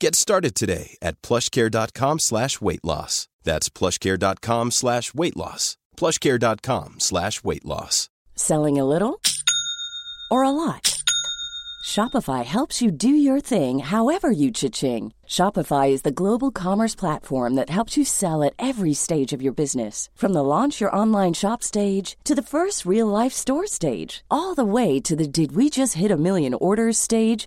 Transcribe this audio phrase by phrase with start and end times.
[0.00, 3.28] Get started today at plushcare.com slash weight loss.
[3.44, 5.76] That's plushcare.com slash weight loss.
[5.98, 8.08] plushcare.com slash weight loss.
[8.34, 9.20] Selling a little
[10.30, 10.96] or a lot?
[11.84, 15.12] Shopify helps you do your thing however you cha-ching.
[15.26, 19.52] Shopify is the global commerce platform that helps you sell at every stage of your
[19.52, 20.08] business.
[20.14, 24.54] From the launch your online shop stage to the first real life store stage, all
[24.54, 27.46] the way to the did we just hit a million orders stage.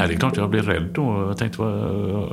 [0.00, 1.26] Nej, det är klart jag blev rädd då.
[1.28, 1.78] Jag tänkte, vad,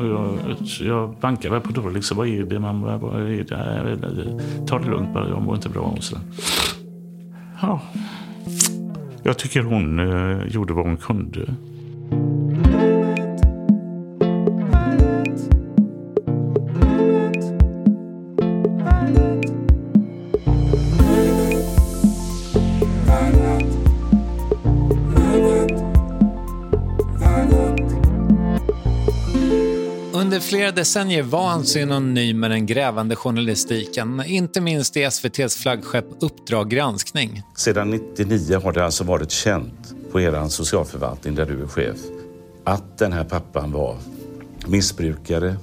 [0.10, 1.94] jag, jag bankade väl på dörren.
[1.94, 2.60] Liksom, vad är det?
[2.60, 4.68] Man, vad är det?
[4.68, 5.82] Ta det lugnt bara, jag mår inte bra.
[5.82, 6.00] Och.
[7.62, 7.82] Ja.
[9.24, 11.56] Jag tycker hon eh, gjorde vad hon kunde.
[30.50, 36.70] Flera decennier var han synonym med den grävande journalistiken, inte minst i SVTs flaggskepp Uppdrag
[36.70, 37.42] granskning.
[37.56, 41.98] Sedan 99 har det alltså varit känt på er socialförvaltning där du är chef
[42.64, 43.98] att den här pappan var
[44.68, 45.56] missbrukare,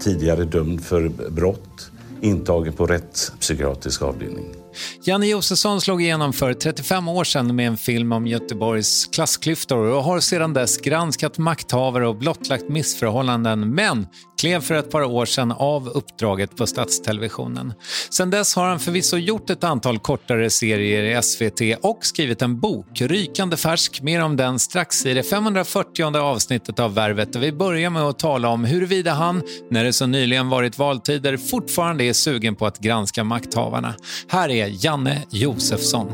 [0.00, 1.90] tidigare dömd för brott,
[2.20, 4.61] intagen på rättspsykiatrisk avdelning.
[5.04, 10.02] Janne Josefsson slog igenom för 35 år sedan med en film om Göteborgs klassklyftor och
[10.02, 13.74] har sedan dess granskat makthavare och blottlagt missförhållanden.
[13.74, 14.06] Men
[14.42, 17.74] klev för ett par år sedan av uppdraget på Statstelevisionen.
[18.10, 22.60] Sedan dess har han förvisso gjort ett antal kortare serier i SVT och skrivit en
[22.60, 24.02] bok, rykande färsk.
[24.02, 28.18] Mer om den strax i det 540 avsnittet av Värvet där vi börjar med att
[28.18, 32.78] tala om huruvida han, när det så nyligen varit valtider, fortfarande är sugen på att
[32.78, 33.94] granska makthavarna.
[34.28, 36.08] Här är Janne Josefsson.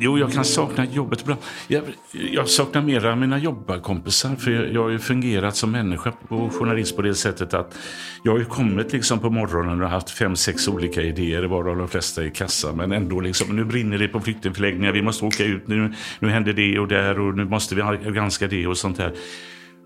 [0.00, 1.40] Jo, jag kan sakna jobbet ibland.
[1.68, 4.36] Jag, jag saknar mera mina jobbarkompisar.
[4.36, 7.78] För jag, jag har ju fungerat som människa och journalist på det sättet att
[8.22, 11.88] jag har ju kommit liksom på morgonen och haft fem, sex olika idéer, varav de
[11.88, 12.76] flesta i kassan.
[12.76, 16.52] Men ändå liksom, nu brinner det på flyktingförläggningar, vi måste åka ut, nu, nu händer
[16.52, 19.12] det och där och nu måste vi granska det och sånt där.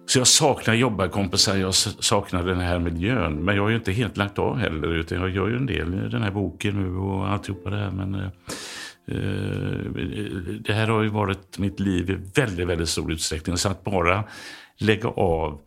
[0.07, 3.45] Så jag saknar jobbarkompisar, jag saknar den här miljön.
[3.45, 5.95] Men jag har ju inte helt lagt av heller, utan jag gör ju en del
[5.95, 7.91] i den här boken nu och alltihopa det här.
[7.91, 8.29] Men, eh,
[10.65, 13.57] det här har ju varit mitt liv i väldigt, väldigt stor utsträckning.
[13.57, 14.25] Så att bara
[14.79, 15.61] lägga av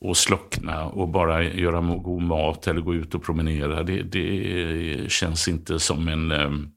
[0.00, 3.82] och slockna och bara göra god mat eller gå ut och promenera.
[3.82, 6.70] Det, det känns inte som en um,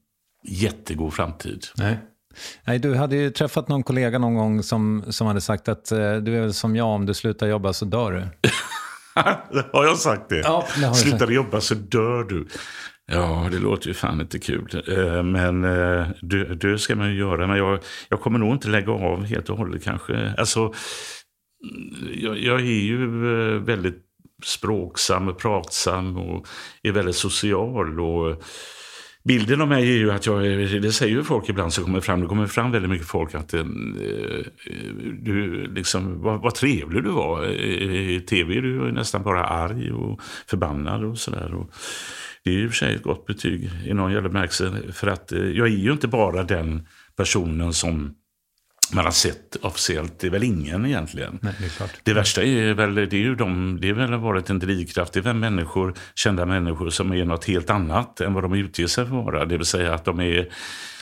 [0.44, 1.64] jättegod framtid.
[1.76, 1.98] Nej.
[2.64, 6.16] Nej, du hade ju träffat någon kollega någon gång som, som hade sagt att uh,
[6.16, 8.50] du är väl som jag, om du slutar jobba så dör du.
[9.72, 10.38] har jag sagt det?
[10.38, 12.46] Ja, det Slutar jobba så dör du.
[13.06, 14.82] Ja, det låter ju fan inte kul.
[14.88, 16.06] Eh, men eh,
[16.60, 17.46] det, ska man ju göra.
[17.46, 17.78] Men jag,
[18.08, 20.34] jag kommer nog inte lägga av helt och hållet kanske.
[20.38, 20.74] Alltså, mm,
[22.14, 24.02] jag, jag är ju eh, väldigt
[24.44, 26.46] språksam och pratsam och
[26.82, 28.00] är väldigt social.
[28.00, 28.42] Och
[29.24, 30.42] bilden av mig är ju att jag,
[30.82, 33.54] det säger ju folk ibland som kommer fram, det kommer fram väldigt mycket folk att
[35.22, 37.46] du liksom, vad, vad trevlig du var.
[37.46, 41.66] I tv är du nästan bara arg och förbannad och sådär.
[42.44, 44.72] Det är ju i och för sig ett gott betyg i någon jävla bemärkelse.
[44.92, 46.86] För att eh, jag är ju inte bara den
[47.16, 48.14] personen som
[48.92, 50.18] man har sett officiellt.
[50.18, 51.38] Det är väl ingen egentligen.
[51.42, 54.58] Nej, det, det, värsta är väl, det är ju de, det är väl varit en
[54.58, 55.12] drivkraft.
[55.12, 58.86] Det är väl människor, kända människor som är något helt annat än vad de utger
[58.86, 59.44] sig för att vara.
[59.44, 60.48] Det vill säga att de är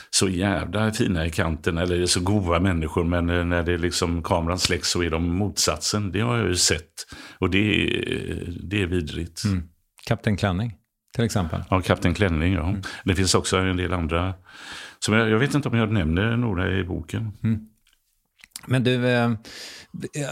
[0.09, 3.03] så jävla fina i kanten eller så goda människor.
[3.03, 6.11] Men eh, när det liksom kameran släcks så är de motsatsen.
[6.11, 7.07] Det har jag ju sett.
[7.39, 9.43] Och det är, det är vidrigt.
[9.45, 9.63] Mm.
[10.05, 10.73] Kapten Klänning?
[11.15, 11.63] Till exempel?
[11.69, 12.69] Ja, Kapten Klänning, ja.
[12.69, 12.81] Mm.
[13.03, 14.33] Det finns också en del andra.
[14.99, 17.31] Som jag, jag vet inte om jag nämner några i boken.
[17.43, 17.67] Mm.
[18.65, 19.31] Men du, eh,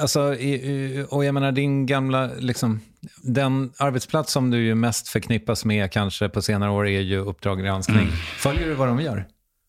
[0.01, 0.36] alltså,
[1.10, 2.80] och jag menar din gamla, liksom,
[3.24, 7.60] den arbetsplats som du ju mest förknippas med kanske på senare år är ju Uppdrag
[7.60, 7.98] granskning.
[7.98, 8.16] Mm.
[8.38, 9.25] Följer du vad de gör?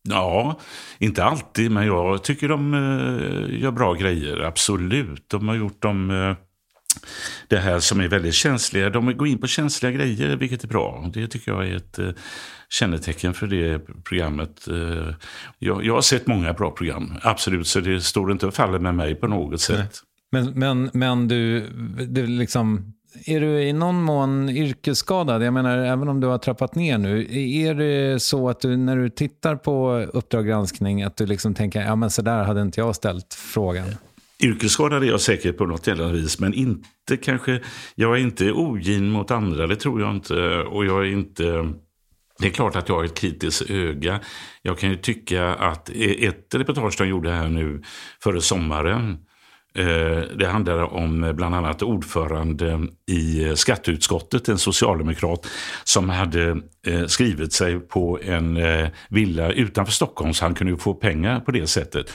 [0.09, 0.59] Ja,
[0.99, 5.29] inte alltid, men jag tycker de uh, gör bra grejer, absolut.
[5.29, 6.11] De har gjort dem...
[7.49, 8.91] Det här som är väldigt känsliga.
[8.91, 11.11] De går in på känsliga grejer, vilket är bra.
[11.15, 12.09] Det tycker jag är ett eh,
[12.69, 14.69] kännetecken för det programmet.
[14.69, 15.15] Eh,
[15.59, 18.95] jag, jag, har sett många bra program, absolut, så det står inte och faller med
[18.95, 20.03] mig på något sätt.
[20.33, 21.69] Men, men, men du,
[22.09, 22.93] du liksom,
[23.27, 25.43] är du i någon mån yrkesskadad?
[25.43, 27.27] Jag menar, även om du har trappat ner nu,
[27.65, 31.81] är det så att du när du tittar på Uppdrag granskning, att du liksom tänker,
[31.81, 33.87] ja men så där hade inte jag ställt frågan?
[34.43, 37.61] Yrkesskadad är jag säkert på något jävla vis, men inte kanske...
[37.95, 40.59] Jag är inte ogin mot andra, det tror jag inte.
[40.59, 41.73] Och jag är inte...
[42.39, 44.21] Det är klart att jag har ett kritiskt öga.
[44.63, 47.83] Jag kan ju tycka att e, ett reportage de gjorde här nu
[48.23, 49.19] före sommaren
[49.75, 55.47] eh, det handlade om bland annat ordförande i skatteutskottet, en socialdemokrat
[55.85, 60.95] som hade eh, skrivit sig på en eh, villa utanför Stockholm så han kunde få
[60.95, 62.13] pengar på det sättet.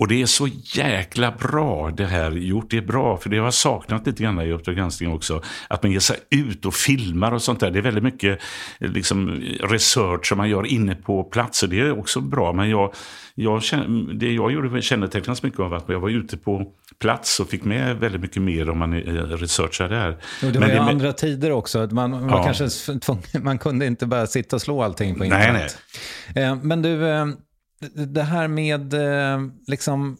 [0.00, 2.70] Och det är så jäkla bra det här gjort.
[2.70, 5.42] Det är bra, för det har jag saknat lite grann i Uppdrag granskning också.
[5.68, 7.70] Att man ger sig ut och filmar och sånt där.
[7.70, 8.38] Det är väldigt mycket
[8.78, 11.66] liksom, research som man gör inne på platser.
[11.66, 12.52] Det är också bra.
[12.52, 12.94] Men jag,
[13.34, 13.62] jag,
[14.14, 16.66] det jag gjorde kännetecknas mycket av att jag var ute på
[16.98, 20.10] plats och fick med väldigt mycket mer om man researchar där.
[20.10, 21.88] Och det var men ju det, andra tider också.
[21.90, 22.44] Man, man, ja.
[22.44, 22.68] kanske
[23.42, 25.78] man kunde inte bara sitta och slå allting på internet.
[26.34, 26.44] Nej, nej.
[26.44, 27.26] Eh, men du eh,
[27.94, 30.16] det här med, eh, liksom,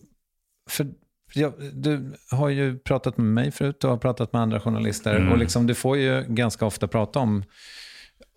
[0.70, 0.86] för
[1.34, 5.32] jag, du har ju pratat med mig förut och har pratat med andra journalister mm.
[5.32, 7.44] och liksom, du får ju ganska ofta prata om,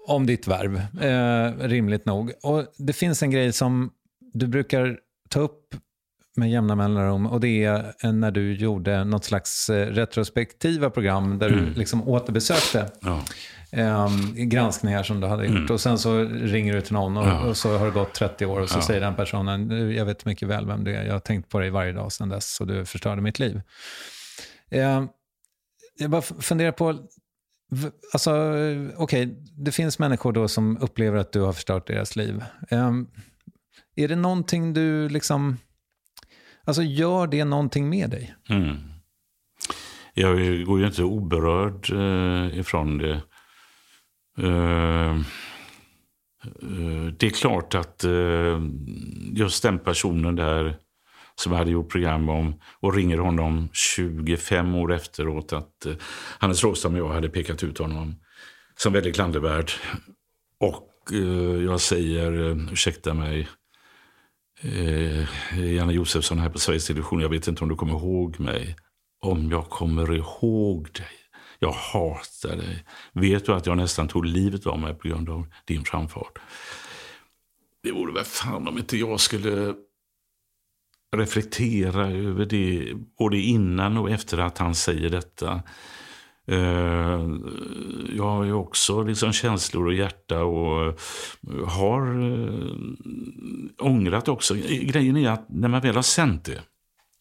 [0.08, 2.32] om ditt värv, eh, rimligt nog.
[2.44, 3.92] Och det finns en grej som
[4.34, 5.00] du brukar
[5.30, 5.76] ta upp
[6.36, 11.48] med jämna mellanrum och det är när du gjorde något slags eh, retrospektiva program där
[11.50, 11.66] Mm.
[11.66, 13.24] du liksom återbesökte Ja.
[13.72, 15.70] eh, granskningar som du hade gjort.
[15.70, 17.36] Och sen så ringer du till någon och, Mm.
[17.36, 17.44] Ja.
[17.50, 18.82] och så har det gått 30 år och så Ja.
[18.82, 21.60] säger den personen, "Du, jag vet mycket väl vem du är, jag har tänkt på
[21.60, 23.62] dig varje dag sedan dess och du förstörde mitt liv.
[24.70, 25.04] Eh,
[25.98, 27.00] jag bara funderar på,
[28.14, 32.44] alltså eh, okej, det finns människor då som upplever att du har förstört deras liv.
[32.70, 32.92] Eh,
[33.96, 35.58] är det någonting du liksom,
[36.66, 38.36] alltså gör det någonting med dig?
[38.50, 38.78] Mm.
[40.14, 43.22] Jag går ju inte oberörd eh, ifrån det.
[44.38, 48.62] Eh, eh det är klart att eh,
[49.34, 50.78] just den personen där
[51.36, 55.94] som jag hade gjort program om och ringer honom 25 år efteråt att eh,
[56.40, 58.16] Hannes Råstam och jag hade pekat ut honom
[58.76, 59.72] som väldigt klandervärd.
[60.60, 63.48] Och eh, jag säger, eh, ursäkta mig,
[64.64, 68.76] eh, Janne Josefsson här på Sveriges Television, jag vet inte om du kommer ihåg mig.
[69.22, 71.08] Om jag kommer ihåg dig.
[71.60, 72.86] Jag hatar dig.
[73.14, 76.40] Vet du att jag nästan tog livet av mig på grund av din framfart?
[77.84, 79.74] Det vore väl fan om inte jag skulle
[81.16, 85.64] reflektera över det både innan och efter att han säger detta.
[86.48, 87.30] Eh,
[88.16, 90.94] jag har ju också liksom känslor och hjärta och eh,
[91.68, 94.56] har eh, ångrat också.
[94.82, 96.62] Grejen är att när man väl har sänt det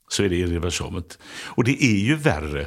[0.08, 1.18] så är det irreversibelt.
[1.44, 2.66] Och det är ju värre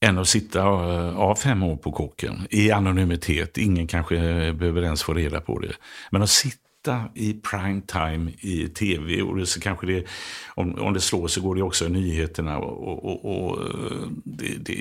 [0.00, 3.58] än att sitta eh, av fem år på kåken i anonymitet.
[3.58, 4.16] Ingen kanske
[4.52, 5.72] behöver ens få reda på det.
[6.10, 6.67] Men att sitta
[7.14, 10.06] i prime time i tv och det, så kanske det,
[10.54, 12.58] om, om det slår så går det också i nyheterna.
[12.58, 13.58] Och, och, och,
[14.24, 14.74] det, det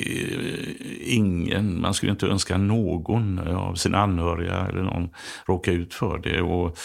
[1.03, 5.09] ingen, man skulle inte önska någon av sina anhöriga eller någon
[5.47, 6.41] råka ut för det.
[6.41, 6.77] Och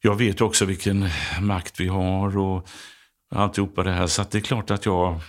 [0.00, 1.08] jag vet också vilken
[1.40, 2.68] makt vi har och
[3.34, 4.06] alltihopa det här.
[4.06, 5.20] Så att det är klart att jag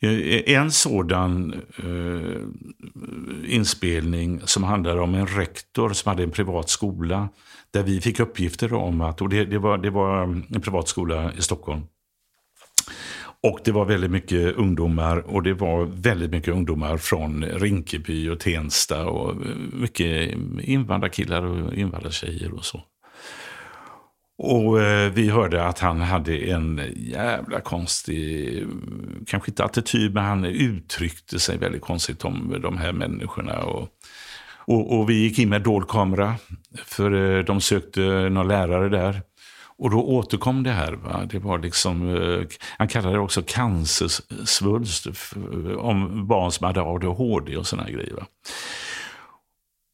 [0.00, 7.28] Eh, en sådan eh, inspelning som handlade om en rektor som hade en privat skola
[7.70, 10.88] där vi fick uppgifter om att, och det, det, var, det var mm, en privat
[10.88, 11.82] skola i Stockholm.
[13.42, 18.40] Och det var väldigt mycket ungdomar och det var väldigt mycket ungdomar från Rinkeby och
[18.40, 22.82] Tensta och eh, mycket invandrarkillar och invandrartjejer och så.
[24.38, 28.66] Och eh, vi hörde att han hade en jävla konstig,
[29.26, 33.58] kanske inte attityd, men han uttryckte sig väldigt konstigt om de här människorna.
[33.58, 33.88] Och,
[34.66, 36.34] och, och vi gick in med dold kamera,
[36.84, 39.22] för eh, de sökte någon lärare där.
[39.78, 40.92] Och då återkom det här.
[40.92, 41.22] Va?
[41.30, 42.46] Det var liksom, eh,
[42.78, 45.06] han kallade det också cancersvulst
[45.78, 48.14] om barn som hade ADHD och sådana grejer.
[48.14, 48.26] Va?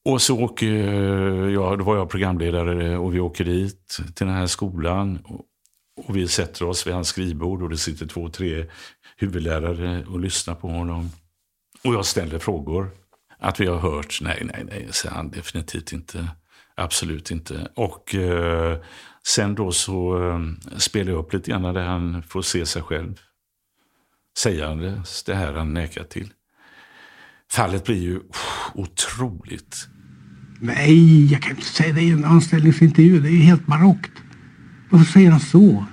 [0.04, 0.66] Och så åker
[1.48, 5.18] jag, då var jag programledare och vi åker dit till den här skolan.
[5.96, 8.66] Och vi sätter oss vid hans skrivbord och det sitter två, tre
[9.16, 11.10] huvudlärare och lyssnar på honom.
[11.84, 12.90] Och jag ställer frågor.
[13.38, 16.28] Att vi har hört, nej, nej, nej, säger han definitivt inte.
[16.74, 17.68] Absolut inte.
[17.74, 18.78] Och eh,
[19.26, 20.40] sen då så eh,
[20.78, 23.20] spelar jag upp lite grann där han får se sig själv.
[24.38, 26.32] Sägandes det här han nekar till.
[27.52, 28.20] Fallet blir ju
[28.74, 29.88] otroligt.
[30.60, 33.20] Nej, jag kan inte säga det i en anställningsintervju.
[33.20, 34.12] Det är ju helt barockt.
[34.90, 35.84] Varför säger han så?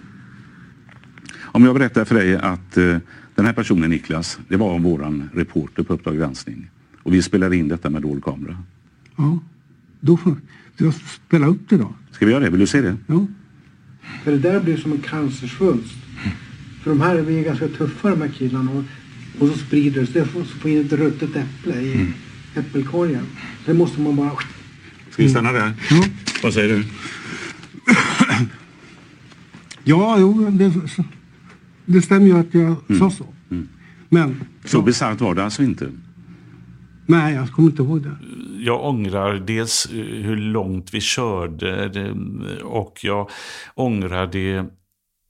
[1.41, 2.97] Om jag berättar för dig att eh,
[3.35, 6.69] den här personen Niklas, det var våran reporter på Uppdrag granskning.
[7.03, 8.57] Och vi spelar in detta med dold kamera.
[9.15, 9.39] Ja,
[9.99, 10.35] då får
[10.77, 11.93] jag spela upp det då.
[12.11, 12.49] Ska vi göra det?
[12.49, 12.97] Vill du se det?
[13.07, 13.25] Ja.
[14.23, 15.95] För det där blir som en cancersvulst.
[16.83, 18.83] För de här är vi ganska tuffa de här killarna.
[19.39, 20.21] Och, så sprider det sig.
[20.21, 22.07] Det får så får in ett ruttet äpple i
[22.55, 23.25] äppelkorgen.
[23.65, 24.31] Det måste man bara...
[25.11, 25.73] Ska vi stanna där?
[25.89, 26.03] Ja,
[26.43, 26.83] Vad säger du?
[29.83, 30.71] ja jo, det,
[31.85, 33.25] det stämmer ju att jag sa så.
[34.09, 35.91] Men, Så bisarrt var det alltså inte.
[37.05, 38.15] nej, jag kommer inte ihåg det.
[38.59, 42.13] jag ångrar dels eh, hur långt vi körde
[42.63, 43.29] och jag
[43.75, 44.65] ångrar det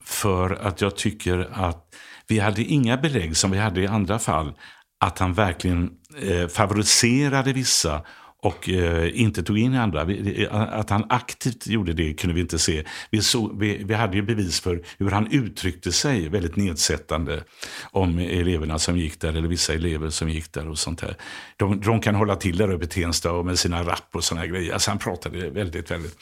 [0.04, 1.96] för att jag tycker att
[2.30, 4.54] vi hade inga belägg som vi hade i andra fall
[5.00, 5.90] att han verkligen
[6.22, 8.02] eh, favoriserade vissa
[8.42, 10.04] och eh, inte tog in andra.
[10.04, 12.84] Vi, eh, att han aktivt gjorde det kunde vi inte se.
[13.12, 17.44] Vi, såg, vi, vi hade ju bevis för hur han uttryckte sig väldigt nedsättande
[17.92, 21.16] om eleverna som gick där, eller vissa elever som gick där och sånt här.
[21.58, 24.48] De, de kan hålla till där uppe i Tensta med sina rapp och såna här
[24.48, 24.74] grejer.
[24.74, 26.18] Alltså han pratade väldigt, väldigt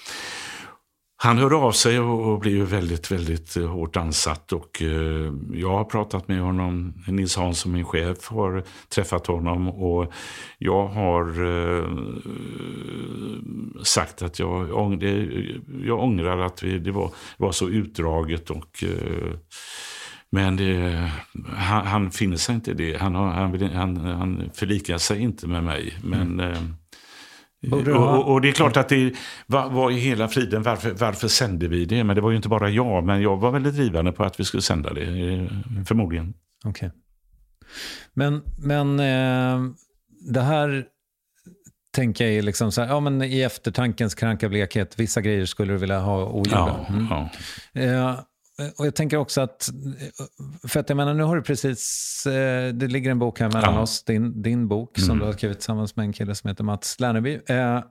[1.20, 4.54] han hörde av sig och, blev väldigt, väldigt eh, hårt ansatt.
[4.54, 6.94] Och, eh, jag har pratat med honom.
[7.08, 9.70] Nils Hansson, min chef, har träffat honom.
[9.70, 10.14] Och
[10.58, 11.86] jag har eh,
[13.84, 14.70] sagt att jag,
[15.84, 18.50] jag ångrar att vi, det var, var så utdraget.
[18.50, 18.84] och...
[20.30, 21.12] Men det,
[21.56, 22.98] han, han, finner sig inte i det.
[22.98, 25.98] Han, har, han, han, han förlikar sig inte med mig.
[26.04, 26.76] Men, mm.
[27.72, 29.14] Och, och, det är klart att det
[29.46, 32.04] var, var i hela friden, varför, varför sände vi det?
[32.04, 34.44] Men det var ju inte bara jag, men jag var väldigt drivande på att vi
[34.44, 35.48] skulle sända det, eh,
[35.86, 36.34] förmodligen.
[36.66, 36.88] Okej.
[36.88, 37.00] Okay.
[38.14, 39.72] Men, men eh,
[40.34, 40.86] det här
[41.96, 45.74] tänker jag är liksom så här, ja men i eftertankens kranka blekhet, vissa grejer skulle
[45.74, 46.86] du vilja ha ogjorda.
[46.90, 47.30] Ja,
[47.74, 47.96] mm.
[47.96, 48.20] Eh,
[48.78, 49.70] och jag tänker också att,
[50.68, 53.74] för att jag menar nu har du precis, eh, det ligger en bok här mellan
[53.74, 53.82] ja.
[53.82, 55.08] oss, din, din bok mm.
[55.08, 57.40] som du har skrivit tillsammans med en kille som heter Mats Lerneby.
[57.48, 57.84] Eh,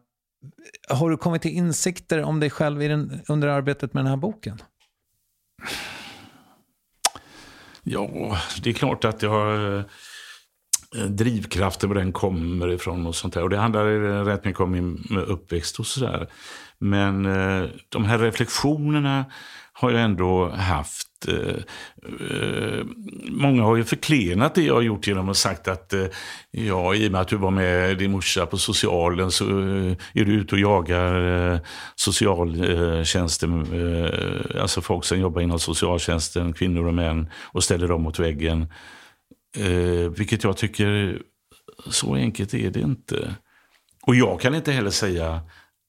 [0.89, 4.17] har du kommit till insikter om dig själv i den, under arbetet med den här
[4.17, 4.59] boken?
[7.83, 9.79] Ja, det är klart att jag har
[10.97, 13.43] eh, drivkrafter var den kommer ifrån och sånt där.
[13.43, 13.85] Och det handlar
[14.25, 16.29] rätt mycket om min uppväxt och sådär.
[16.79, 19.25] Men eh, de här reflektionerna
[19.79, 21.29] har jag ändå haft.
[21.29, 21.57] Eh,
[22.31, 22.85] eh,
[23.31, 26.07] många har ju förklenat det jag har gjort genom att sagt att eh,
[26.51, 29.45] ja, i och med att du var med din morsa på socialen så
[30.15, 31.59] är du ute och jagar eh,
[31.95, 33.67] socialtjänsten,
[34.61, 38.73] alltså folk som jobbar inom socialtjänsten, kvinnor och män, och ställer dem mot väggen.
[40.17, 41.19] Vilket jag tycker,
[41.91, 43.35] så enkelt är det inte.
[44.03, 45.41] Och jag kan inte heller säga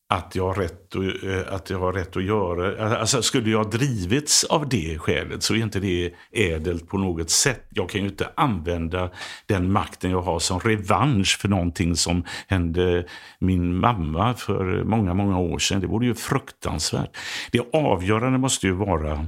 [0.10, 2.98] att jag, har rätt att, eh, att jag har rätt att göra.
[3.00, 7.68] Alltså, skulle jag drivits av det skälet så är inte det ädelt på något sätt.
[7.70, 9.12] Jag kan ju inte använda
[9.46, 13.08] den makten jag har som revansch för någonting som hände
[13.40, 15.82] min mamma för många, många år sedan.
[15.82, 17.18] Det vore ju fruktansvärt.
[17.52, 19.28] Det avgörande måste ju vara,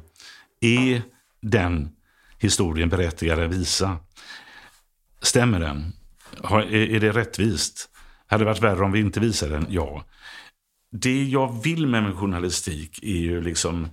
[0.61, 1.01] är
[1.41, 1.89] den
[2.37, 3.97] historien berättigad att visa?
[5.21, 5.93] Stämmer den?
[6.71, 7.89] Är det rättvist?
[8.27, 9.65] Hade det varit värre om vi inte visade den?
[9.69, 10.03] Ja
[10.91, 13.87] det jag vill med min journalistik är ju liksom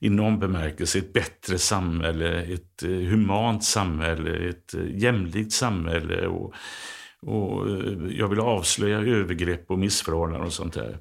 [0.00, 6.26] i någon bemärkelse ett bättre samhälle, ett eh, humant samhälle, ett eh, jämlikt samhälle.
[6.26, 6.54] Och,
[7.22, 10.98] och eh, jag vill avslöja övergrepp och missförhållanden och sånt där.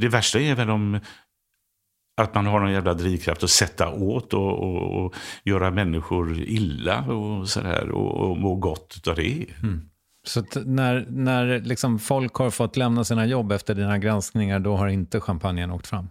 [0.00, 1.00] Det värsta är väl om
[2.16, 7.00] att man har någon jävla drivkraft att sätta åt och, och, och göra människor illa
[7.00, 9.46] och sådär och, och må gott av det.
[9.62, 9.88] Mm.
[10.26, 14.88] Så när, när liksom folk har fått lämna sina jobb efter dina granskningar, då har
[14.88, 16.08] inte champagnen åkt fram?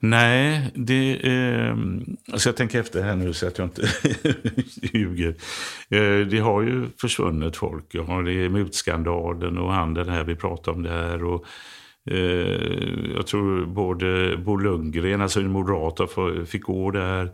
[0.00, 1.76] Nej, det, eh,
[2.32, 3.82] alltså jag tänker efter här nu så att jag inte
[4.92, 5.34] ljuger.
[5.88, 7.84] Eh, det har ju försvunnit folk.
[7.90, 11.24] Jag har det mutskandalen och handeln här, vi pratar om det här.
[11.24, 11.44] Och,
[12.10, 16.00] eh, jag tror både Bo Lundgren, alltså en moderat,
[16.48, 17.24] fick gå där.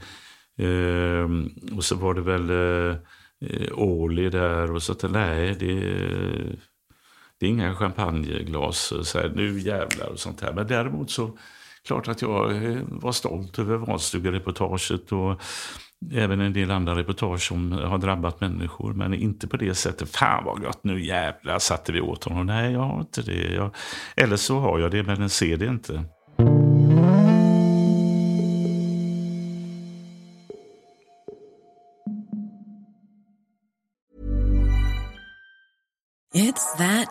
[0.59, 1.29] Eh,
[1.77, 2.97] och så var det väl eh,
[3.51, 5.75] Eh, Åli där och så att nej, det,
[7.41, 8.93] det är inga champagneglas.
[8.93, 10.53] Eh, så här, nu jävlar och sånt här.
[10.53, 11.39] Men däremot så
[11.87, 15.41] klart att jag eh, var stolt över valstugereportaget och
[16.13, 18.93] även en del andra reportage som har drabbat människor.
[18.93, 22.47] Men inte på det sättet, fan vad gott, nu jävlar satte vi åt honom.
[22.47, 23.55] Nej, jag har inte det.
[23.55, 23.75] Jag,
[24.17, 26.05] eller så har jag det, men ser det inte.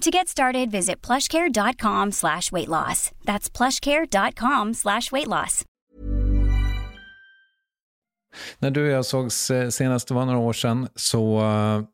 [0.00, 3.10] To get started, visit plushcare.com slash weight loss.
[3.24, 5.64] That's plushcare.com slash weight loss.
[8.58, 11.84] När du och jag sågs eh, senast, det var några år sedan, så uh,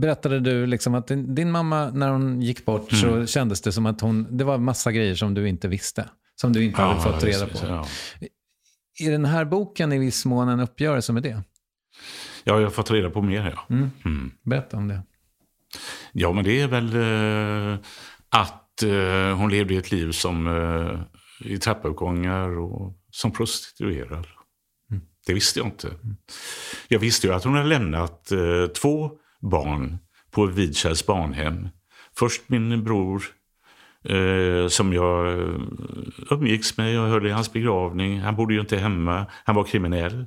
[0.00, 3.00] berättade du liksom att din, din, mamma, när hon gick bort, mm.
[3.00, 6.08] så kändes det som att hon, det var massa grejer som du inte visste.
[6.40, 7.58] Som du inte ja, hade fått reda på.
[7.66, 7.86] Ja.
[9.00, 11.42] Är den här boken i viss mån en uppgörelse med det?
[12.44, 13.54] Ja, jag har fått reda på mer.
[13.56, 13.74] Ja.
[13.74, 13.90] Mm.
[14.04, 14.30] Mm.
[14.42, 15.02] Berätta om det.
[16.12, 17.78] Ja, men det är väl uh,
[18.28, 21.00] att uh, hon levde ett liv som uh,
[21.40, 24.26] i trappuppgångar och som prostituerad.
[24.90, 25.02] Mm.
[25.26, 25.88] Det visste jag inte.
[25.88, 26.16] Mm.
[26.88, 28.32] Jag visste ju att hon hade lämnat
[28.80, 29.98] två barn
[30.30, 31.68] på Vidkärrs barnhem.
[32.16, 33.24] Först min bror
[34.04, 35.38] eh, som jag
[36.30, 36.94] umgicks med.
[36.94, 38.20] Jag hörde hans begravning.
[38.20, 39.26] Han bodde ju inte hemma.
[39.44, 40.26] Han var kriminell.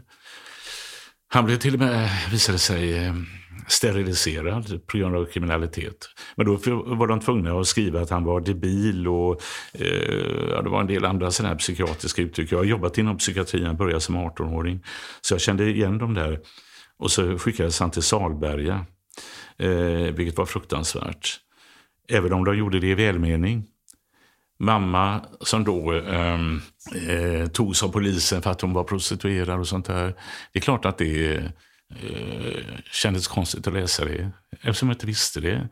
[1.27, 3.13] Han blev till och med, visade sig, eh,
[3.67, 6.09] steriliserad på grund av kriminalitet.
[6.35, 6.57] Men då
[6.95, 9.41] var de tvungna att skriva att han var debil och
[9.73, 12.51] eh, det var en del andra sådana här psykiatriska uttryck.
[12.51, 14.85] Jag har jobbat inom psykiatrin, jag började som 18-åring.
[15.21, 16.39] Så jag kände igen dem där.
[16.97, 18.85] Och så skickades han till Salberga,
[19.57, 21.39] eh, vilket var fruktansvärt.
[22.09, 23.67] Även om de gjorde det i välmening.
[24.59, 26.61] Mamma som då ehm,
[27.07, 30.15] eh, togs av polisen för att hon var prostituerad och sånt där.
[30.51, 31.51] Det är klart att det
[31.95, 34.31] eh, kändes konstigt att läsa det.
[34.61, 35.67] Eftersom jag inte visste det.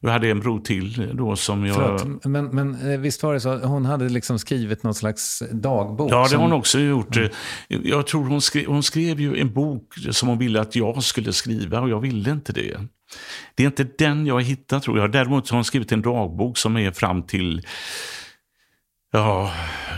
[0.00, 2.00] Jag hade en bror till då som jag...
[2.00, 6.12] Förlåt, men, men eh, visst var det så hon hade liksom skrivit någon slags dagbok?
[6.12, 7.16] Ja, det har hon också gjort.
[7.16, 7.30] Mm.
[7.68, 11.32] Jag tror hon skrev, hon skrev ju en bok som hon ville att jag skulle
[11.32, 12.76] skriva och jag ville inte det.
[13.54, 15.12] Det är inte den jag har hittat tror jag.
[15.12, 17.66] Däremot har hon skrivit en dagbok som är fram till
[19.14, 19.52] Ja,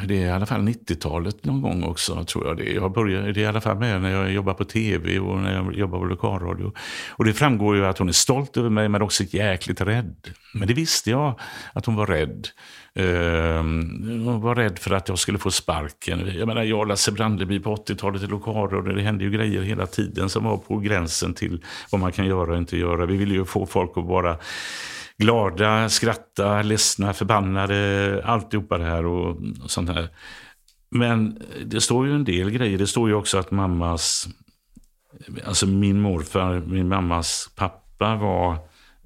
[0.09, 3.41] det är i alla fall 90-talet någon gång också tror jag det Jag började, det
[3.41, 6.05] är i alla fall med när jag jobbar på tv och när jag jobbar på
[6.05, 6.73] lokalradio.
[7.11, 10.31] Och det framgår ju att hon är stolt över mig men också jäkligt rädd.
[10.55, 11.41] Men det visste jag
[11.73, 12.49] att hon var rädd.
[12.99, 13.63] Uh,
[14.25, 16.31] hon var rädd för att jag skulle få sparken.
[16.39, 19.87] Jag menar, jag och Lasse Brandeby på 80-talet i lokalradio, det hände ju grejer hela
[19.87, 23.07] tiden som var på gränsen till vad man kan göra och inte göra.
[23.07, 24.37] Vi ville ju få folk att vara
[25.19, 29.31] glada, skratta, ledsna, förbannade, alltihopa det här och,
[29.65, 30.09] och sånt här.
[30.91, 32.79] Men det står ju en del grejer.
[32.79, 34.29] Det står ju också att mammas,
[35.45, 38.59] alltså min morfar, min mammas pappa var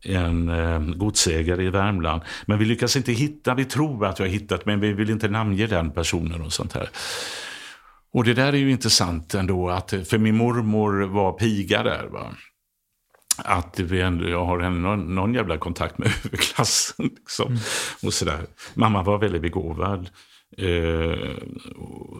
[0.02, 2.22] en eh, godsägare i Värmland.
[2.46, 5.28] Men vi lyckas inte hitta, vi tror att vi har hittat, men vi vill inte
[5.28, 6.90] namnge den personen och sånt här.
[8.12, 12.06] Och det där är ju intressant ändå, att, för min mormor var piga där.
[12.06, 12.34] Va?
[13.38, 17.10] Att vi ändå, jag har någon, någon jävla kontakt med överklassen.
[17.16, 17.60] Liksom, mm.
[18.02, 18.46] och sådär.
[18.74, 20.10] Mamma var väldigt begåvad.
[20.56, 21.36] Eh,
[21.76, 22.16] och,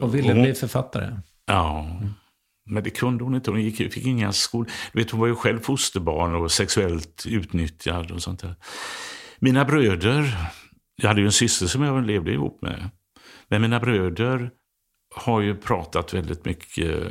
[0.00, 1.16] och ville hon, bli författare?
[1.46, 1.80] Ja.
[1.80, 2.12] Mm.
[2.70, 3.50] Men det kunde hon inte.
[3.50, 4.68] Hon gick, fick inga skol...
[4.92, 8.54] Du vet, hon var ju själv fosterbarn och sexuellt utnyttjad och sånt där.
[9.38, 10.36] Mina bröder,
[10.96, 12.90] jag hade ju en syster som jag levde ihop med.
[13.48, 14.50] Men mina bröder
[15.14, 17.08] har ju pratat väldigt mycket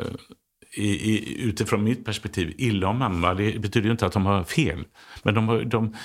[0.77, 3.33] i, i, utifrån mitt perspektiv, illa om mamma.
[3.33, 4.85] Det betyder ju inte att de har fel.
[5.23, 5.95] Men de, de,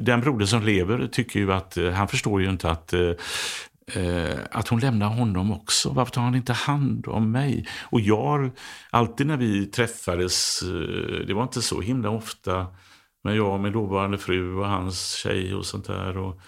[0.00, 3.10] den broder som lever tycker ju att, eh, han förstår ju inte att eh,
[3.94, 5.90] eh, att hon lämnar honom också.
[5.90, 7.66] Varför tar han inte hand om mig?
[7.82, 8.50] Och jag,
[8.90, 12.66] alltid när vi träffades, eh, det var inte så himla ofta,
[13.24, 16.16] men jag och min dåvarande fru och hans tjej och sånt där.
[16.16, 16.40] Och,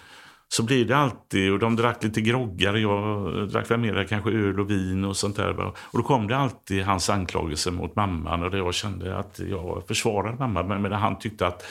[0.53, 4.59] så blir det alltid, och de drack lite groggar, jag drack väl mer kanske öl
[4.59, 5.59] och vin och sånt där.
[5.59, 10.37] Och då kom det alltid hans anklagelser mot mamman och jag kände att jag försvarade
[10.37, 10.63] mamma.
[10.63, 11.63] Men han tyckte att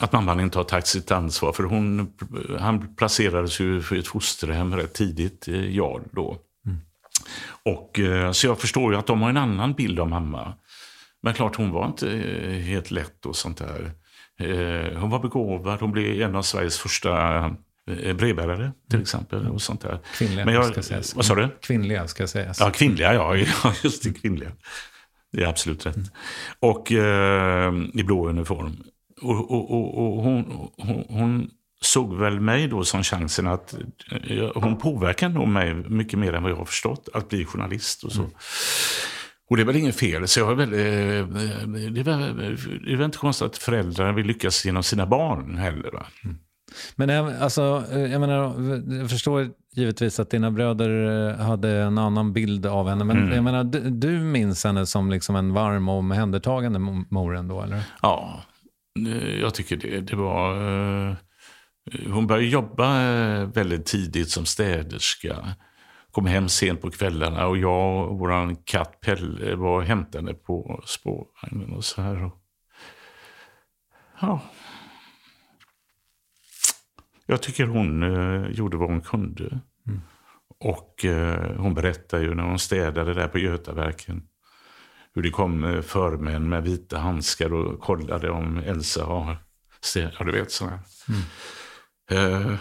[0.00, 1.52] att mamman inte har tagit sitt ansvar.
[1.52, 2.12] För hon,
[2.58, 6.36] han placerades ju för ett fosterhem rätt tidigt, eh, jag då.
[6.66, 6.78] Mm.
[7.62, 10.52] Och, eh, så jag förstår ju att de har en annan bild av mamma.
[11.22, 13.90] Men klart, hon var inte eh, helt lätt och sånt där.
[14.96, 17.52] Hon var begåvad, hon blev en av Sveriges första Eh,
[18.14, 19.46] brevbärare till exempel.
[19.48, 19.98] Och sånt där.
[20.14, 21.14] Kvinnliga Men jag, ska sägas.
[21.14, 21.48] Vad sa du?
[21.62, 22.60] Kvinnliga ska sägas.
[22.60, 23.36] Ja, kvinnliga, ja.
[23.84, 24.52] Just det, kvinnliga.
[25.32, 25.96] Det är absolut rätt.
[26.60, 28.76] Och eh, i blå uniform.
[29.22, 33.74] Och, och, och, och hon, hon, hon, såg väl mig då som chansen att...
[34.28, 37.08] Eh, hon påverkade nog mig mycket mer än vad jag har förstått.
[37.14, 38.20] Att bli journalist och så.
[38.20, 38.32] Mm.
[39.50, 40.28] Och det är väl inget fel.
[40.28, 40.78] Så jag är väl, eh,
[41.92, 42.36] det, är väl,
[42.84, 45.90] det är väl inte konstigt att föräldrar vill lyckas genom sina barn heller.
[45.90, 46.06] Va?
[46.24, 46.36] Mm.
[46.96, 47.10] Men
[47.42, 48.54] alltså, jag menar,
[48.98, 53.04] jag förstår givetvis att dina bröder eh, hade en annan bild av henne.
[53.04, 53.32] Men mm.
[53.32, 56.78] jag menar, du, du minns henne som liksom en varm och omhändertagande
[57.10, 57.82] mor ändå, eller?
[58.02, 58.42] Ja,
[59.40, 60.00] jag tycker det.
[60.00, 60.54] Det var...
[61.08, 61.14] Eh,
[62.12, 65.54] hon började jobba eh, väldigt tidigt som städerska.
[66.10, 71.72] kom hem sent på kvällarna och jag och vår katt Pelle var hämtande på spårvagnen
[71.72, 72.30] och så här.
[74.20, 74.40] Ja.
[77.26, 79.60] Jag tycker hon eh, gjorde vad hon kunde.
[79.86, 80.00] Mm.
[80.60, 84.22] Och eh, hon berättade ju när hon städade där på Götaverken
[85.16, 89.36] hur det kom eh, förmän med vita handskar och kollade om Elsa har
[89.80, 90.14] städat.
[90.18, 90.78] Ja, du vet sådär.
[92.10, 92.54] Eh,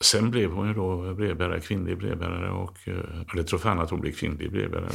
[0.00, 2.50] sen blev hon ju då brevbärare, kvinnlig brevbärare.
[2.50, 4.92] Och, eh, eller tror fan att hon blev kvinnlig brevbärare.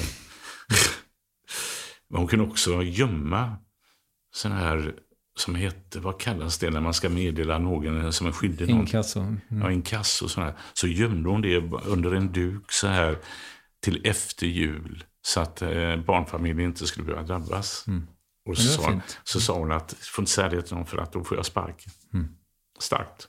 [2.09, 3.57] Men hon kunde också gömma
[4.31, 4.93] sådana här
[5.39, 8.79] som heter, vad kallas det när man ska meddela någon som är skyldig någon?
[8.79, 9.19] Inkasso.
[9.19, 9.39] Mm.
[9.49, 10.53] Ja, inkasso sådär.
[10.73, 13.17] Så gömde hon det under en duk så här
[13.83, 15.03] till efter jul.
[15.21, 17.83] Så att eh, barnfamiljen inte skulle behöva drabbas.
[17.87, 18.07] Mm.
[18.49, 19.19] Och så, fint.
[19.23, 21.45] så sa hon att, får inte säga det till någon för att då får jag
[21.45, 21.91] sparken.
[22.13, 22.27] Mm.
[22.79, 23.27] Starkt.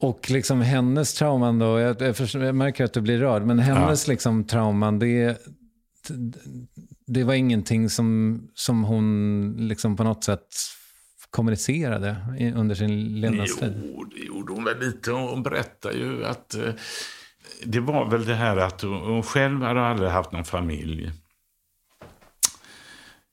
[0.00, 4.44] Och liksom hennes trauman då, jag, jag, märker att du blir rörd, men hennes liksom
[4.44, 5.38] trauman, det,
[7.06, 10.46] det var ingenting som, som hon liksom på något sätt
[11.30, 12.16] kommunicerade
[12.56, 13.82] under sin levnadstid?
[13.84, 15.10] Jo, det gjorde hon väl lite.
[15.10, 16.74] Hon berättade ju att eh,
[17.64, 21.12] det var väl det här att hon, hon själv hade aldrig haft någon familj.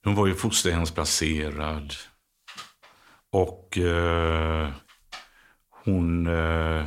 [0.04, 1.94] Hon var ju fosterhemsplacerad.
[3.32, 4.70] Och eh,
[5.86, 6.86] hon eh,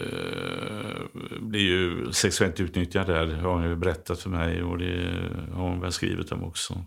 [0.00, 4.62] eh, blir ju sexuellt utnyttjad där, har hon ju berättat för mig.
[4.62, 5.12] Och det
[5.52, 6.84] har hon väl skrivit om också.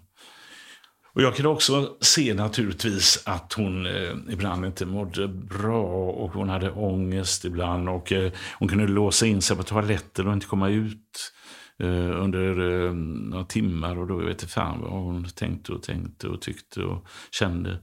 [1.18, 6.50] Och jag kunde också se naturligtvis att hon eh, ibland inte mådde bra och hon
[6.50, 7.90] hade ångest ibland.
[7.90, 12.86] Och eh, hon kunde låsa in sig på toaletten och inte komma ut eh, under
[12.86, 13.98] eh, några timmar.
[13.98, 17.80] Och då vet jag fan vad hon tänkte och tänkte och tyckte och kände.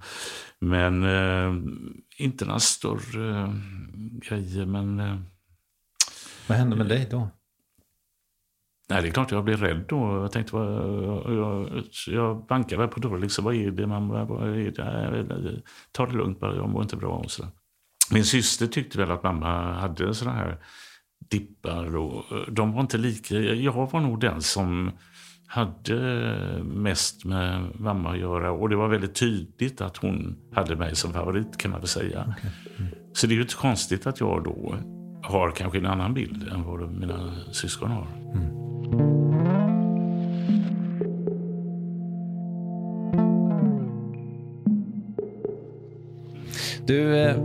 [0.58, 1.54] Men eh,
[2.18, 3.54] inte några större eh,
[4.28, 4.66] grejer.
[4.66, 5.16] Men eh,
[6.46, 7.28] Vad hände med dig då?
[8.88, 10.22] Nej, det är klart jag blev rädd då.
[10.22, 13.20] Jag tänkte, vad, jag, jag bankade väl på dörren.
[13.20, 13.86] Liksom, vad är det?
[13.86, 15.62] Man, vad är det?
[15.92, 17.16] Ta det lugnt bara, jag mår inte bra.
[17.16, 17.46] Och så.
[18.10, 20.58] Min syster tyckte väl att mamma hade sådana här
[21.38, 21.96] dippar.
[21.96, 23.34] Och, de var inte lika.
[23.38, 24.90] Jag var nog den som
[25.46, 25.98] hade
[26.64, 28.52] mest med mamma att göra.
[28.52, 32.34] Och det var väldigt tydligt att hon hade mig som favorit kan man väl säga.
[33.12, 34.74] Så det är ju inte konstigt att jag då
[35.22, 38.06] har kanske en annan bild än vad mina syskon har.
[46.86, 47.36] Du, eh,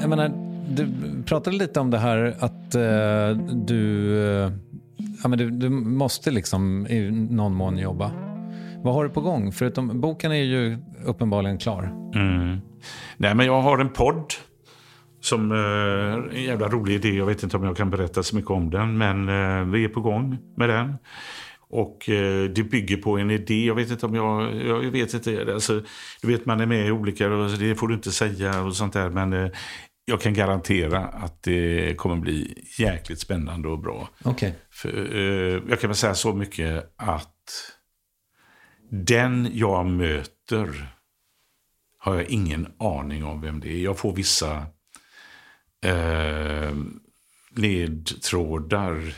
[0.00, 0.88] jag menar, du
[1.26, 4.52] pratade lite om det här att eh, du, eh,
[5.22, 8.12] ja, men du, du måste liksom i någon mån jobba.
[8.82, 9.52] Vad har du på gång?
[9.52, 12.10] Förutom boken är ju uppenbarligen klar.
[12.14, 12.58] Mm.
[13.16, 14.32] Nej, men jag har en podd
[15.20, 17.16] som eh, en jävla rolig idé.
[17.16, 19.88] Jag vet inte om jag kan berätta så mycket om den, men eh, vi är
[19.88, 20.94] på gång med den.
[21.72, 23.66] Och eh, det bygger på en idé.
[23.66, 24.54] Jag vet inte om jag...
[24.66, 25.52] Jag vet inte.
[25.52, 25.80] Alltså,
[26.22, 27.32] du vet, man är med i olika...
[27.32, 29.10] Alltså, det får du inte säga och sånt där.
[29.10, 29.50] Men eh,
[30.04, 34.08] jag kan garantera att det kommer bli jäkligt spännande och bra.
[34.24, 34.54] Okej.
[34.70, 37.72] För, eh, jag kan väl säga så mycket att
[38.90, 40.88] den jag möter
[41.98, 43.78] har jag ingen aning om vem det är.
[43.78, 44.66] Jag får vissa
[45.84, 46.74] eh,
[47.56, 49.14] ledtrådar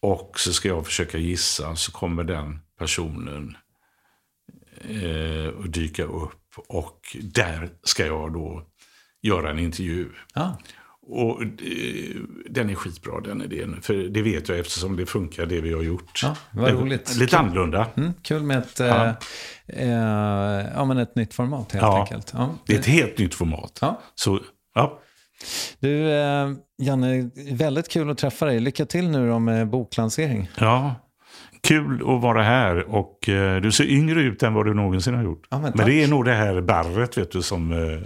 [0.00, 1.76] och så ska jag försöka gissa.
[1.76, 3.56] Så kommer den personen
[4.80, 8.69] eh, att dyka upp och där ska jag då
[9.22, 10.08] göra en intervju.
[10.34, 10.58] Ja.
[11.12, 11.48] Och eh,
[12.50, 13.82] den är skitbra den idén.
[13.82, 16.20] För det vet jag eftersom det funkar det vi har gjort.
[16.22, 17.16] Ja, vad roligt.
[17.16, 17.86] Lite annorlunda.
[17.96, 19.14] Mm, kul med ett, Ja.
[19.66, 22.00] eh, eh, ja, men ett nytt format helt Ja.
[22.00, 22.30] enkelt.
[22.36, 22.54] Ja.
[22.66, 23.78] Det är ett helt nytt format.
[23.80, 24.00] Ja.
[24.14, 24.40] Så,
[24.74, 25.00] ja.
[25.78, 26.50] Du, eh,
[26.82, 28.60] Janne, väldigt kul att träffa dig.
[28.60, 30.50] Lycka till nu då med boklansering.
[30.58, 30.94] ja.
[31.62, 35.22] Kul att vara här och eh, du ser yngre ut än vad du någonsin har
[35.22, 35.46] gjort.
[35.50, 37.98] Ja, men men, det är nog det här barret vet du som eh,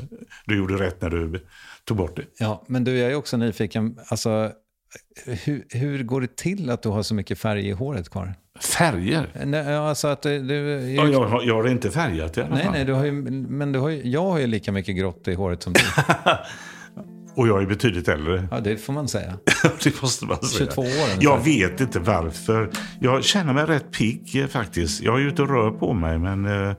[0.47, 1.41] du gjorde rätt när du
[1.85, 2.23] tog bort det.
[2.39, 3.99] Ja, men du, jag är också nyfiken.
[4.09, 4.51] Alltså,
[5.45, 8.35] hur, hur går det till att du har så mycket färg i håret kvar?
[8.61, 9.27] Färger?
[9.45, 10.57] Nej, ja, alltså att du, du,
[10.93, 12.73] Ja, jag, har- jag har inte färgat i alla Nej, fall.
[12.73, 15.35] nej, du har ju, men du har ju, jag har ju lika mycket grått i
[15.35, 15.81] håret som du.
[17.37, 18.49] Och jag är betydligt äldre.
[18.51, 19.39] Ja, det får man säga.
[19.85, 20.71] det måste man säga.
[20.71, 20.89] 22 år.
[21.21, 22.71] Jag vet inte varför.
[23.01, 25.03] Jag känner mig rätt pigg eh, faktiskt.
[25.03, 26.77] Jag är ute och rör på mig men eh,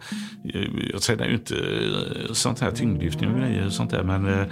[0.91, 4.03] jag tränar ju inte eh, sånt här tyngdlyftning och grejer sånt där.
[4.03, 4.45] Men eh,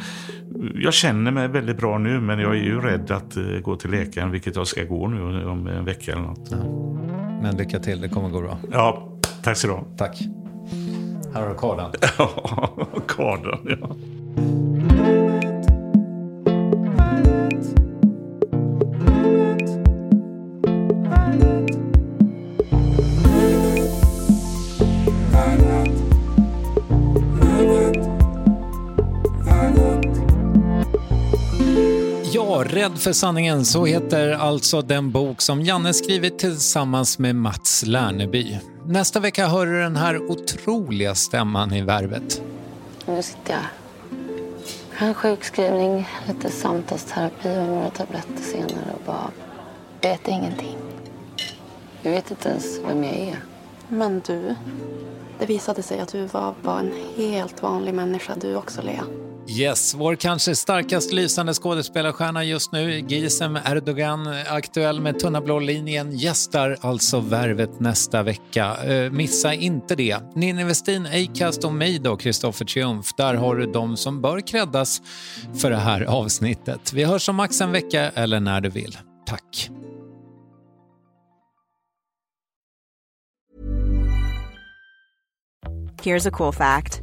[0.76, 3.92] jag känner mig väldigt bra nu men jag är ju rädd att eh, gå till
[3.92, 6.52] läkaren vilket jag ska gå nu om en vecka eller något.
[7.42, 8.58] Men lycka till, det kommer gå bra.
[8.72, 9.84] Ja, tack så du ha.
[9.98, 10.22] Tack.
[11.34, 11.92] Här har du kardan.
[12.18, 13.96] Ja, kardan ja.
[33.04, 38.60] För sanningen, så heter alltså den bok som Janne skrivit tillsammans med Mats Lärneby.
[38.86, 42.42] Nästa vecka hör du den här otroliga stämman i Värvet.
[43.06, 49.32] Nu sitter jag en sjukskrivning, lite samtalsterapi och några tabletter senare och bara
[50.02, 50.78] vet ingenting.
[52.02, 53.44] Jag vet inte ens vem jag är.
[53.88, 54.56] Men du,
[55.40, 59.04] det visade sig att du var bara en helt vanlig människa du också, Lea.
[59.48, 66.18] Yes, vår kanske starkast lysande skådespelarstjärna just nu, Gizem Erdogan, aktuell med Tunna blå linjen,
[66.18, 68.78] gästar alltså Värvet nästa vecka.
[68.88, 70.18] Uh, missa inte det.
[70.36, 73.14] Ninni Westin, Acast och mig då, Kristoffer Triumf.
[73.18, 75.02] Där har du de som bör kreddas
[75.58, 76.94] för det här avsnittet.
[76.94, 78.98] Vi hörs om max en vecka eller när du vill.
[79.26, 79.70] Tack.
[86.04, 87.03] Here's a cool fact.